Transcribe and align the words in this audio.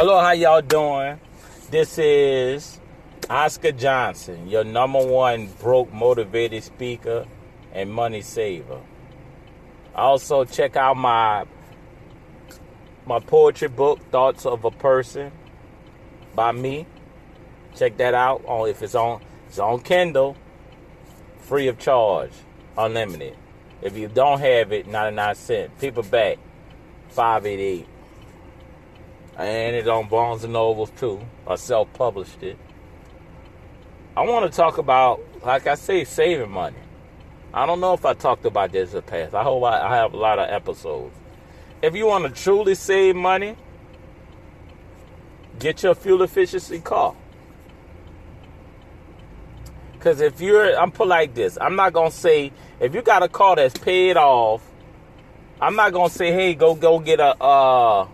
Hello, 0.00 0.20
how 0.20 0.30
y'all 0.30 0.62
doing? 0.62 1.18
This 1.72 1.98
is 1.98 2.78
Oscar 3.28 3.72
Johnson, 3.72 4.46
your 4.46 4.62
number 4.62 5.04
one 5.04 5.48
broke 5.58 5.92
motivated 5.92 6.62
speaker 6.62 7.26
and 7.72 7.92
money 7.92 8.20
saver. 8.20 8.80
Also, 9.96 10.44
check 10.44 10.76
out 10.76 10.96
my 10.96 11.46
my 13.06 13.18
poetry 13.18 13.66
book, 13.66 13.98
Thoughts 14.12 14.46
of 14.46 14.64
a 14.64 14.70
Person, 14.70 15.32
by 16.32 16.52
me. 16.52 16.86
Check 17.74 17.96
that 17.96 18.14
out. 18.14 18.44
On 18.46 18.68
if 18.68 18.80
it's 18.84 18.94
on 18.94 19.20
it's 19.48 19.58
on 19.58 19.80
Kindle, 19.80 20.36
free 21.40 21.66
of 21.66 21.76
charge, 21.80 22.30
unlimited. 22.76 23.36
If 23.82 23.96
you 23.98 24.06
don't 24.06 24.38
have 24.38 24.70
it, 24.70 24.86
99 24.86 25.34
cents. 25.34 25.72
Paperback, 25.80 26.38
588 27.08 27.97
and 29.38 29.76
it's 29.76 29.88
on 29.88 30.08
Barnes 30.08 30.44
and 30.44 30.52
Nobles 30.52 30.90
too. 30.96 31.20
I 31.46 31.54
self-published 31.54 32.42
it. 32.42 32.58
I 34.16 34.22
want 34.22 34.50
to 34.50 34.56
talk 34.56 34.78
about, 34.78 35.20
like 35.44 35.66
I 35.68 35.76
say, 35.76 36.04
saving 36.04 36.50
money. 36.50 36.76
I 37.54 37.64
don't 37.64 37.80
know 37.80 37.94
if 37.94 38.04
I 38.04 38.14
talked 38.14 38.44
about 38.44 38.72
this 38.72 38.90
in 38.90 38.96
the 38.96 39.02
past. 39.02 39.34
I 39.34 39.44
hope 39.44 39.62
I, 39.62 39.80
I 39.80 39.96
have 39.96 40.12
a 40.12 40.16
lot 40.16 40.38
of 40.38 40.50
episodes. 40.50 41.14
If 41.80 41.94
you 41.94 42.06
want 42.06 42.24
to 42.24 42.42
truly 42.42 42.74
save 42.74 43.14
money, 43.14 43.56
get 45.58 45.82
your 45.84 45.94
fuel 45.94 46.22
efficiency 46.22 46.80
car. 46.80 47.14
Because 49.92 50.20
if 50.20 50.40
you're, 50.40 50.78
I'm 50.78 50.90
put 50.90 51.06
like 51.08 51.34
this. 51.34 51.56
I'm 51.60 51.76
not 51.76 51.92
gonna 51.92 52.10
say 52.10 52.52
if 52.80 52.94
you 52.94 53.02
got 53.02 53.22
a 53.22 53.28
car 53.28 53.56
that's 53.56 53.78
paid 53.78 54.16
off. 54.16 54.62
I'm 55.60 55.74
not 55.74 55.92
gonna 55.92 56.10
say, 56.10 56.32
hey, 56.32 56.54
go 56.54 56.76
go 56.76 57.00
get 57.00 57.18
a 57.18 57.36
uh, 57.42 58.08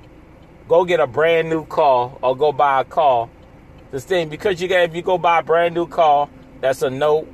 go 0.69 0.85
get 0.85 1.01
a 1.01 1.07
brand 1.07 1.51
new 1.51 1.65
car 1.67 2.17
or 2.23 2.37
go 2.37 2.53
buy 2.53 2.81
a 2.81 2.85
car. 2.85 3.29
This 3.91 4.05
thing 4.05 4.29
because 4.29 4.61
you 4.61 4.69
got 4.69 4.81
if 4.81 4.95
you 4.95 5.03
go 5.03 5.19
buy 5.19 5.41
a 5.41 5.43
brand 5.43 5.75
new 5.75 5.87
car, 5.87 6.29
that's 6.61 6.83
a 6.83 6.91
note. 6.91 7.29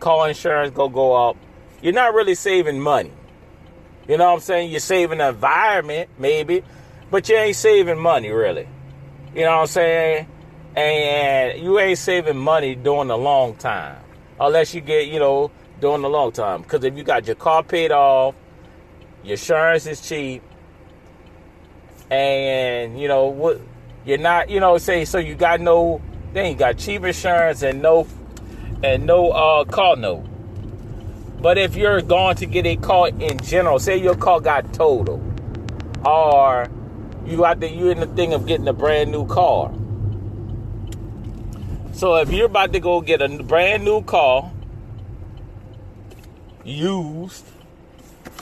Car 0.00 0.28
insurance 0.28 0.74
go 0.74 0.88
go 0.88 1.28
up. 1.28 1.36
You're 1.82 1.92
not 1.92 2.14
really 2.14 2.34
saving 2.34 2.80
money. 2.80 3.12
You 4.08 4.18
know 4.18 4.26
what 4.26 4.34
I'm 4.34 4.40
saying? 4.40 4.70
You're 4.70 4.80
saving 4.80 5.18
the 5.18 5.28
environment 5.28 6.10
maybe, 6.18 6.62
but 7.10 7.28
you 7.28 7.36
ain't 7.36 7.56
saving 7.56 7.98
money 7.98 8.30
really. 8.30 8.68
You 9.34 9.42
know 9.42 9.56
what 9.56 9.60
I'm 9.60 9.66
saying? 9.66 10.26
And 10.76 11.62
you 11.62 11.78
ain't 11.78 11.98
saving 11.98 12.36
money 12.36 12.74
during 12.74 13.08
the 13.08 13.16
long 13.16 13.54
time 13.54 13.98
unless 14.40 14.74
you 14.74 14.80
get 14.80 15.06
you 15.06 15.20
know 15.20 15.50
during 15.80 16.02
the 16.02 16.08
long 16.08 16.32
time. 16.32 16.62
Because 16.62 16.82
if 16.84 16.96
you 16.96 17.04
got 17.04 17.26
your 17.26 17.36
car 17.36 17.62
paid 17.62 17.92
off, 17.92 18.34
your 19.22 19.32
insurance 19.32 19.86
is 19.86 20.00
cheap 20.00 20.42
and 22.14 23.00
you 23.00 23.08
know 23.08 23.26
what 23.26 23.60
you're 24.04 24.18
not 24.18 24.48
you 24.48 24.60
know 24.60 24.78
say 24.78 25.04
so 25.04 25.18
you 25.18 25.34
got 25.34 25.60
no 25.60 26.00
then 26.32 26.52
you 26.52 26.56
got 26.56 26.78
cheap 26.78 27.04
insurance 27.04 27.62
and 27.62 27.82
no 27.82 28.06
and 28.82 29.06
no 29.06 29.30
uh 29.30 29.64
car 29.64 29.96
note. 29.96 30.24
But 31.40 31.58
if 31.58 31.76
you're 31.76 32.00
going 32.00 32.36
to 32.36 32.46
get 32.46 32.66
a 32.66 32.76
car 32.76 33.08
in 33.08 33.38
general 33.38 33.78
say 33.78 33.96
your 33.96 34.14
car 34.14 34.40
got 34.40 34.72
total 34.72 35.22
or 36.04 36.68
you 37.26 37.44
out 37.44 37.60
there 37.60 37.70
you 37.70 37.90
in 37.90 38.00
the 38.00 38.06
thing 38.06 38.32
of 38.32 38.46
getting 38.46 38.68
a 38.68 38.72
brand 38.72 39.10
new 39.10 39.26
car. 39.26 39.72
So 41.92 42.16
if 42.16 42.30
you're 42.32 42.46
about 42.46 42.72
to 42.72 42.80
go 42.80 43.00
get 43.00 43.22
a 43.22 43.28
brand 43.42 43.84
new 43.84 44.02
car 44.02 44.52
used 46.64 47.44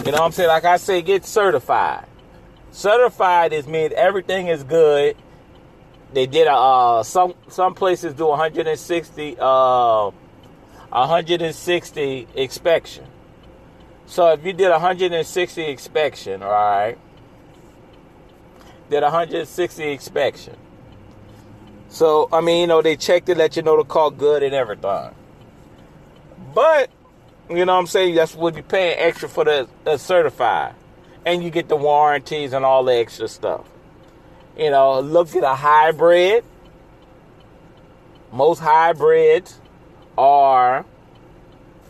you 0.04 0.06
know 0.06 0.18
what 0.18 0.22
i'm 0.22 0.32
saying? 0.32 0.48
Like 0.48 0.64
i 0.64 0.76
say 0.76 1.02
get 1.02 1.24
certified 1.24 2.06
Certified 2.72 3.52
is 3.52 3.66
mean 3.66 3.92
everything 3.94 4.48
is 4.48 4.64
good. 4.64 5.14
They 6.14 6.26
did 6.26 6.46
a 6.46 6.54
uh, 6.54 7.02
some 7.02 7.34
some 7.48 7.74
places 7.74 8.14
do 8.14 8.26
160 8.26 9.36
uh 9.38 10.10
160 10.90 12.28
inspection. 12.34 13.06
So 14.06 14.28
if 14.32 14.44
you 14.44 14.54
did 14.54 14.70
160 14.70 15.66
inspection, 15.66 16.42
all 16.42 16.50
right, 16.50 16.98
did 18.88 19.02
160 19.02 19.92
inspection. 19.92 20.56
So 21.90 22.30
I 22.32 22.40
mean, 22.40 22.62
you 22.62 22.66
know, 22.66 22.80
they 22.80 22.96
checked 22.96 23.26
to 23.26 23.34
let 23.34 23.54
you 23.54 23.62
know 23.62 23.76
the 23.76 23.84
car 23.84 24.10
good 24.10 24.42
and 24.42 24.54
everything. 24.54 25.10
But 26.54 26.88
you 27.50 27.66
know 27.66 27.74
what 27.74 27.80
I'm 27.80 27.86
saying? 27.86 28.14
That's 28.14 28.34
what 28.34 28.54
you're 28.54 28.62
paying 28.62 28.98
extra 28.98 29.28
for 29.28 29.44
the, 29.44 29.68
the 29.84 29.98
certified 29.98 30.74
and 31.24 31.42
you 31.42 31.50
get 31.50 31.68
the 31.68 31.76
warranties 31.76 32.52
and 32.52 32.64
all 32.64 32.84
the 32.84 32.94
extra 32.94 33.28
stuff. 33.28 33.66
You 34.56 34.70
know, 34.70 35.00
look 35.00 35.34
at 35.34 35.42
a 35.42 35.54
hybrid. 35.54 36.44
Most 38.32 38.60
hybrids 38.60 39.60
are 40.16 40.84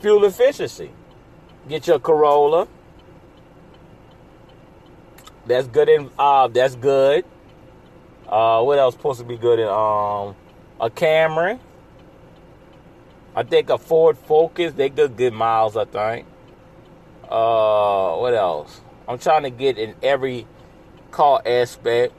fuel 0.01 0.25
efficiency. 0.25 0.91
Get 1.69 1.87
your 1.87 1.99
Corolla. 1.99 2.69
That's 5.47 5.67
good 5.69 5.89
in 5.89 6.11
uh 6.19 6.49
that's 6.49 6.75
good. 6.77 7.25
Uh 8.29 8.63
what 8.63 8.79
else 8.79 8.95
supposed 8.95 9.21
to 9.21 9.25
be 9.27 9.37
good 9.37 9.59
in 9.59 9.69
um 9.69 10.37
a 10.81 10.91
Camry. 10.91 11.59
I 13.35 13.43
think 13.45 13.71
a 13.71 13.79
Ford 13.79 14.19
Focus, 14.19 14.73
they 14.75 14.89
good 14.89 15.17
good 15.17 15.33
miles, 15.33 15.77
I 15.77 15.85
think. 15.85 16.27
Uh 17.25 18.17
what 18.17 18.35
else? 18.35 18.81
I'm 19.09 19.19
trying 19.19 19.43
to 19.43 19.51
get 19.51 19.79
in 19.79 19.95
every 20.03 20.47
car 21.11 21.43
aspect. 21.45 22.15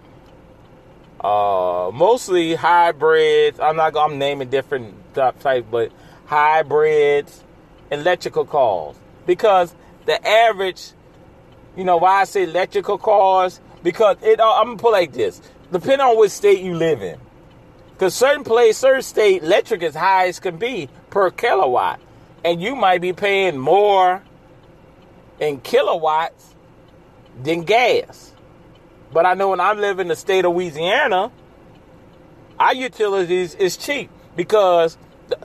Uh, 1.19 1.89
mostly 1.93 2.55
hybrids. 2.55 3.59
I'm 3.59 3.77
not. 3.77 3.95
I'm 3.95 4.17
naming 4.17 4.49
different 4.49 5.13
types, 5.13 5.65
but 5.71 5.91
hybrids, 6.25 7.43
electrical 7.91 8.45
cars. 8.45 8.97
Because 9.25 9.73
the 10.05 10.25
average, 10.27 10.91
you 11.77 11.85
know, 11.85 11.97
why 11.97 12.21
I 12.21 12.23
say 12.25 12.43
electrical 12.43 12.97
cars? 12.97 13.61
Because 13.83 14.17
it. 14.21 14.39
Uh, 14.39 14.51
I'm 14.59 14.67
gonna 14.67 14.77
put 14.77 14.91
like 14.91 15.13
this. 15.13 15.41
Depending 15.71 16.01
on 16.01 16.17
which 16.17 16.31
state 16.31 16.61
you 16.61 16.75
live 16.75 17.01
in, 17.01 17.17
because 17.93 18.13
certain 18.13 18.43
place, 18.43 18.77
certain 18.77 19.01
state, 19.01 19.43
electric 19.43 19.81
is 19.81 19.95
high 19.95 20.27
as 20.27 20.39
can 20.39 20.57
be 20.57 20.89
per 21.09 21.31
kilowatt, 21.31 22.01
and 22.43 22.61
you 22.61 22.75
might 22.75 23.01
be 23.01 23.13
paying 23.13 23.57
more 23.57 24.21
in 25.39 25.59
kilowatts 25.61 26.52
than 27.41 27.63
gas. 27.63 28.33
But 29.11 29.25
I 29.25 29.33
know 29.33 29.49
when 29.49 29.59
I 29.59 29.73
live 29.73 29.99
in 29.99 30.07
the 30.07 30.15
state 30.15 30.45
of 30.45 30.53
Louisiana, 30.53 31.31
our 32.59 32.73
utilities 32.73 33.55
is 33.55 33.77
cheap 33.77 34.09
because 34.35 34.97
the, 35.27 35.37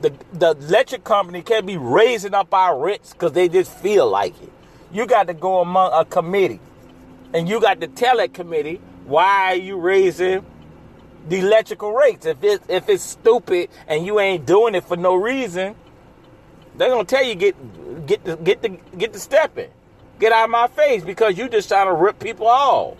the, 0.00 0.10
the 0.32 0.50
electric 0.66 1.04
company 1.04 1.42
can't 1.42 1.66
be 1.66 1.76
raising 1.76 2.34
up 2.34 2.52
our 2.54 2.78
rents 2.78 3.12
because 3.12 3.32
they 3.32 3.48
just 3.48 3.72
feel 3.78 4.08
like 4.08 4.40
it. 4.42 4.52
You 4.92 5.06
got 5.06 5.28
to 5.28 5.34
go 5.34 5.60
among 5.60 5.92
a 5.92 6.04
committee, 6.04 6.60
and 7.32 7.48
you 7.48 7.60
got 7.60 7.80
to 7.80 7.88
tell 7.88 8.18
that 8.18 8.34
committee 8.34 8.80
why 9.06 9.54
you 9.54 9.78
raising 9.78 10.44
the 11.28 11.38
electrical 11.38 11.92
rates. 11.92 12.26
If 12.26 12.42
it's 12.42 12.64
if 12.68 12.88
it's 12.88 13.02
stupid 13.02 13.70
and 13.86 14.04
you 14.04 14.20
ain't 14.20 14.44
doing 14.46 14.74
it 14.74 14.84
for 14.84 14.96
no 14.96 15.14
reason, 15.14 15.74
they're 16.76 16.90
gonna 16.90 17.04
tell 17.04 17.24
you 17.24 17.34
get 17.34 18.06
get 18.06 18.24
the 18.24 18.36
get 18.36 18.62
the 18.62 18.68
get 18.98 19.12
the 19.12 19.18
stepping. 19.18 19.70
Get 20.18 20.32
out 20.32 20.44
of 20.44 20.50
my 20.50 20.68
face 20.68 21.02
because 21.04 21.36
you 21.36 21.48
just 21.48 21.68
trying 21.68 21.86
to 21.86 21.94
rip 21.94 22.18
people 22.18 22.46
off 22.46 22.96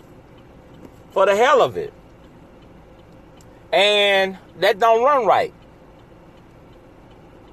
for 1.11 1.25
the 1.25 1.35
hell 1.35 1.61
of 1.61 1.77
it. 1.77 1.93
And 3.71 4.37
that 4.59 4.79
don't 4.79 5.03
run 5.03 5.25
right. 5.25 5.53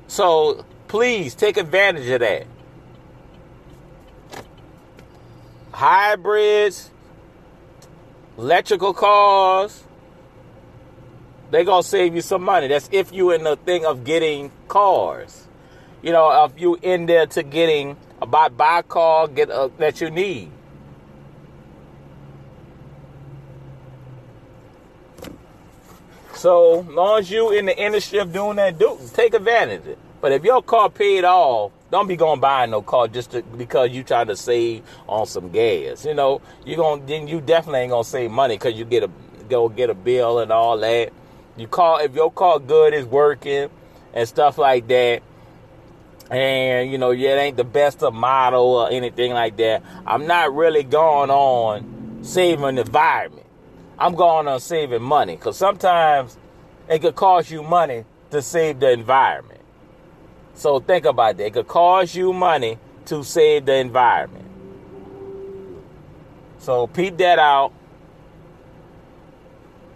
So 0.07 0.65
please 0.89 1.35
take 1.35 1.57
advantage 1.57 2.09
of 2.09 2.21
that. 2.21 2.47
Hybrids, 5.73 6.91
electrical 8.37 8.93
cars, 8.93 9.85
they 11.51 11.65
gonna 11.65 11.83
save 11.83 12.15
you 12.15 12.21
some 12.21 12.43
money. 12.43 12.69
That's 12.69 12.89
if 12.93 13.13
you 13.13 13.31
in 13.33 13.45
the 13.45 13.57
thing 13.57 13.85
of 13.85 14.05
getting 14.05 14.53
cars. 14.69 15.47
You 16.03 16.13
know, 16.13 16.45
if 16.45 16.61
you 16.61 16.79
in 16.81 17.07
there 17.07 17.27
to 17.27 17.43
getting 17.43 17.97
buy 18.27 18.49
buy 18.49 18.81
a 18.81 18.83
car 18.83 19.29
get 19.29 19.51
a, 19.51 19.71
that 19.79 20.01
you 20.01 20.11
need. 20.11 20.51
So 26.35 26.81
long 26.81 27.19
as 27.19 27.31
you 27.31 27.53
in 27.53 27.67
the 27.67 27.79
industry 27.79 28.19
of 28.19 28.33
doing 28.33 28.57
that, 28.57 28.79
do 28.79 28.99
take 29.13 29.35
advantage 29.35 29.81
of 29.81 29.89
it. 29.89 29.99
But 30.21 30.33
if 30.33 30.45
your 30.45 30.63
car 30.63 30.89
paid 30.89 31.25
off, 31.25 31.73
don't 31.91 32.07
be 32.07 32.17
going 32.17 32.41
buying 32.41 32.71
no 32.71 32.83
car 32.83 33.09
just 33.09 33.33
to, 33.33 33.43
because 33.43 33.91
you 33.91 34.03
trying 34.05 34.29
to 34.29 34.37
save 34.37 34.83
on 35.09 35.27
some 35.27 35.51
gas. 35.51 36.05
You 36.05 36.15
know, 36.15 36.41
you 36.65 36.77
going 36.77 37.05
then 37.07 37.29
you 37.29 37.41
definitely 37.41 37.81
ain't 37.81 37.91
gonna 37.91 38.05
save 38.05 38.31
money 38.31 38.57
because 38.57 38.75
you 38.75 38.85
get 38.85 39.03
a 39.03 39.11
go 39.49 39.69
get 39.69 39.91
a 39.91 39.95
bill 39.95 40.39
and 40.39 40.53
all 40.53 40.79
that. 40.79 41.13
You 41.57 41.67
call 41.67 41.99
if 41.99 42.15
your 42.15 42.31
car 42.31 42.59
good 42.59 42.95
is 42.95 43.05
working 43.05 43.69
and 44.15 44.29
stuff 44.29 44.57
like 44.57 44.89
that 44.89 45.23
and 46.31 46.91
you 46.91 46.99
know, 46.99 47.11
yeah, 47.11 47.37
it 47.37 47.41
ain't 47.41 47.57
the 47.57 47.65
best 47.65 48.03
of 48.03 48.15
model 48.15 48.77
or 48.77 48.91
anything 48.91 49.33
like 49.33 49.57
that. 49.57 49.83
I'm 50.07 50.27
not 50.27 50.55
really 50.55 50.85
going 50.85 51.31
on 51.31 52.23
saving 52.23 52.77
the 52.77 52.83
environment. 52.83 53.47
I'm 53.99 54.15
going 54.15 54.49
on 54.49 54.61
saving 54.61 55.03
money 55.03 55.37
because 55.37 55.57
sometimes 55.57 56.39
it 56.89 57.01
could 57.01 57.17
cost 57.17 57.51
you 57.51 57.63
money 57.63 58.05
to 58.31 58.41
save 58.41 58.81
the 58.81 58.91
environment. 58.91 59.61
So 60.55 60.81
think 60.81 61.05
about 61.05 61.37
that. 61.37 61.47
It 61.47 61.53
could 61.53 61.69
cost 61.69 62.15
you 62.15 62.33
money 62.33 62.79
to 63.07 63.25
save 63.25 63.67
the 63.67 63.75
environment. 63.77 64.47
So 66.59 66.87
peep 66.87 67.17
that 67.19 67.39
out. 67.39 67.73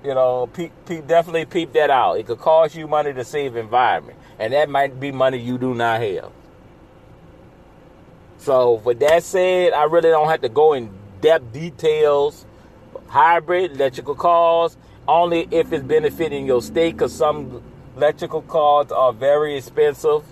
You 0.03 0.15
know, 0.15 0.49
peep, 0.53 0.73
peep, 0.87 1.07
definitely 1.07 1.47
peep 1.47 1.73
that 1.75 1.91
out. 1.91 2.19
It 2.19 2.27
could 2.27 2.39
cost 2.39 2.75
you 2.75 2.87
money 2.87 3.13
to 3.15 3.25
save 3.25 3.57
environment, 3.57 4.19
and 4.39 4.53
that 4.53 4.69
might 4.69 4.99
be 4.99 5.13
money 5.13 5.39
you 5.39 5.59
do 5.59 5.75
not 5.75 6.01
have. 6.01 6.33
So, 8.39 8.75
with 8.85 9.01
that 9.01 9.23
said, 9.23 9.73
I 9.73 9.85
really 9.85 10.11
don't 10.11 10.29
have 10.29 10.43
to 10.43 10.49
go 10.49 10.75
in 10.75 10.91
depth 11.21 11.53
details. 11.53 12.45
Hybrid 13.09 13.73
electrical 13.73 14.15
cars 14.15 14.77
only 15.07 15.49
if 15.51 15.73
it's 15.73 15.85
benefiting 15.85 16.47
your 16.47 16.63
state, 16.63 16.93
because 16.93 17.15
some 17.15 17.63
electrical 17.97 18.43
cars 18.43 18.91
are 18.91 19.13
very 19.13 19.57
expensive. 19.57 20.25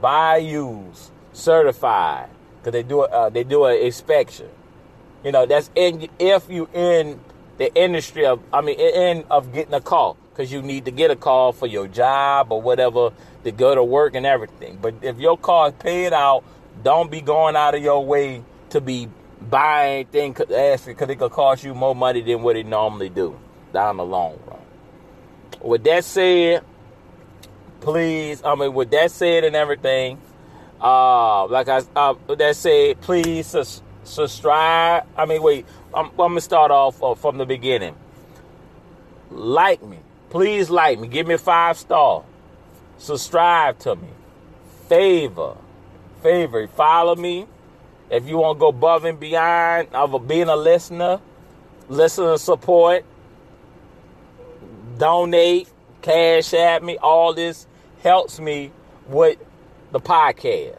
Buy 0.00 0.38
used, 0.38 1.10
certified, 1.32 2.30
because 2.58 2.72
they 2.72 2.82
do 2.82 3.02
uh, 3.02 3.28
they 3.28 3.44
do 3.44 3.64
an 3.66 3.76
inspection. 3.78 4.48
You 5.24 5.32
know 5.32 5.46
that's 5.46 5.70
in 5.74 6.08
if 6.18 6.48
you 6.48 6.68
in 6.72 7.20
the 7.58 7.74
industry 7.74 8.24
of 8.24 8.40
I 8.52 8.62
mean 8.62 8.80
in 8.80 9.24
of 9.30 9.52
getting 9.52 9.74
a 9.74 9.80
call 9.80 10.16
because 10.40 10.50
you 10.50 10.62
need 10.62 10.86
to 10.86 10.90
get 10.90 11.10
a 11.10 11.16
call 11.16 11.52
for 11.52 11.66
your 11.66 11.86
job 11.86 12.50
or 12.50 12.62
whatever 12.62 13.10
to 13.44 13.52
go 13.52 13.74
to 13.74 13.84
work 13.84 14.14
and 14.14 14.24
everything. 14.24 14.78
But 14.80 14.94
if 15.02 15.18
your 15.18 15.36
car 15.36 15.68
is 15.68 15.74
paid 15.74 16.14
out, 16.14 16.44
don't 16.82 17.10
be 17.10 17.20
going 17.20 17.56
out 17.56 17.74
of 17.74 17.82
your 17.82 18.02
way 18.02 18.42
to 18.70 18.80
be 18.80 19.10
buying 19.50 20.06
anything 20.14 20.32
because 20.32 21.10
it 21.10 21.18
could 21.18 21.30
cost 21.30 21.62
you 21.62 21.74
more 21.74 21.94
money 21.94 22.22
than 22.22 22.42
what 22.42 22.56
it 22.56 22.64
normally 22.64 23.10
do 23.10 23.38
down 23.74 23.98
the 23.98 24.04
long 24.04 24.40
run. 24.46 24.60
With 25.60 25.84
that 25.84 26.06
said, 26.06 26.64
please, 27.82 28.42
I 28.42 28.54
mean, 28.54 28.72
with 28.72 28.90
that 28.92 29.10
said 29.10 29.44
and 29.44 29.54
everything, 29.54 30.18
uh, 30.80 31.48
like 31.48 31.68
I, 31.68 31.82
uh, 31.94 32.14
that 32.28 32.56
said, 32.56 32.98
please 33.02 33.46
sus- 33.46 33.82
subscribe. 34.04 35.04
I 35.18 35.26
mean, 35.26 35.42
wait, 35.42 35.66
I'm, 35.92 36.06
I'm 36.06 36.16
gonna 36.16 36.40
start 36.40 36.70
off 36.70 37.02
uh, 37.02 37.14
from 37.14 37.36
the 37.36 37.44
beginning. 37.44 37.94
Like 39.30 39.82
me, 39.82 39.98
please 40.30 40.70
like 40.70 40.98
me. 40.98 41.08
Give 41.08 41.26
me 41.26 41.36
five 41.36 41.76
star. 41.76 42.24
Subscribe 42.98 43.78
to 43.80 43.96
me. 43.96 44.08
Favor, 44.88 45.56
favor. 46.22 46.66
Follow 46.68 47.16
me. 47.16 47.46
If 48.10 48.26
you 48.26 48.38
want 48.38 48.56
to 48.56 48.60
go 48.60 48.68
above 48.68 49.04
and 49.04 49.20
beyond 49.20 49.88
of 49.94 50.26
being 50.26 50.48
a 50.48 50.56
listener, 50.56 51.20
listener 51.88 52.38
support, 52.38 53.04
donate, 54.98 55.68
Cash 56.02 56.54
App 56.54 56.82
me, 56.82 56.96
all 56.98 57.34
this 57.34 57.66
helps 58.02 58.40
me 58.40 58.72
with 59.06 59.38
the 59.92 60.00
podcast. 60.00 60.76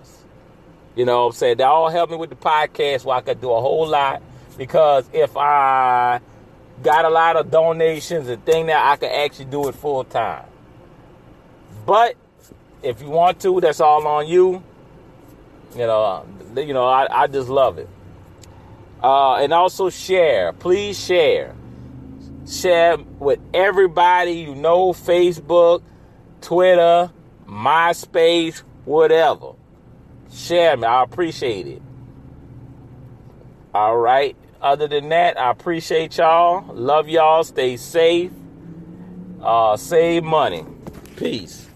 You 0.95 1.05
know 1.05 1.21
what 1.21 1.27
I'm 1.27 1.33
saying? 1.33 1.57
They 1.57 1.63
all 1.63 1.89
help 1.89 2.09
me 2.09 2.17
with 2.17 2.29
the 2.29 2.35
podcast 2.35 3.05
where 3.05 3.17
I 3.17 3.21
could 3.21 3.39
do 3.39 3.51
a 3.51 3.61
whole 3.61 3.87
lot 3.87 4.21
because 4.57 5.05
if 5.13 5.37
I 5.37 6.19
got 6.83 7.05
a 7.05 7.09
lot 7.09 7.35
of 7.35 7.51
donations 7.51 8.27
and 8.27 8.43
thing 8.45 8.67
that 8.67 8.85
I 8.85 8.95
could 8.97 9.11
actually 9.11 9.45
do 9.45 9.67
it 9.67 9.75
full 9.75 10.03
time. 10.03 10.45
But 11.85 12.15
if 12.83 13.01
you 13.01 13.09
want 13.09 13.39
to, 13.41 13.61
that's 13.61 13.79
all 13.79 14.05
on 14.07 14.27
you. 14.27 14.63
You 15.73 15.87
know, 15.87 16.25
you 16.55 16.73
know, 16.73 16.85
I, 16.85 17.23
I 17.23 17.27
just 17.27 17.49
love 17.49 17.77
it. 17.77 17.89
Uh, 19.01 19.35
and 19.35 19.53
also 19.53 19.89
share. 19.89 20.53
Please 20.53 20.99
share 20.99 21.55
share 22.51 22.97
with 23.19 23.39
everybody 23.53 24.33
you 24.33 24.55
know 24.55 24.93
Facebook, 24.93 25.81
Twitter, 26.41 27.11
MySpace, 27.47 28.59
whatever. 28.85 29.53
Share 30.31 30.77
me. 30.77 30.85
I 30.85 31.03
appreciate 31.03 31.67
it. 31.67 31.81
All 33.73 33.97
right. 33.97 34.35
Other 34.61 34.87
than 34.87 35.09
that, 35.09 35.39
I 35.39 35.49
appreciate 35.49 36.17
y'all. 36.17 36.71
Love 36.75 37.09
y'all. 37.09 37.43
Stay 37.43 37.77
safe. 37.77 38.31
Uh, 39.41 39.75
save 39.75 40.23
money. 40.23 40.63
Peace. 41.17 41.70